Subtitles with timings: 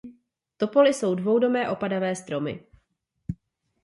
[0.57, 2.59] Topoly jsou dvoudomé opadavé stromy.